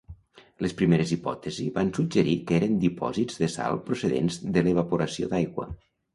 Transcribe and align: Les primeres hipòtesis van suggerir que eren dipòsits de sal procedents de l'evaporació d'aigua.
Les 0.65 0.71
primeres 0.77 1.11
hipòtesis 1.15 1.75
van 1.75 1.91
suggerir 1.97 2.33
que 2.47 2.57
eren 2.61 2.79
dipòsits 2.85 3.39
de 3.43 3.51
sal 3.59 3.79
procedents 3.93 4.43
de 4.59 4.67
l'evaporació 4.71 5.33
d'aigua. 5.37 5.71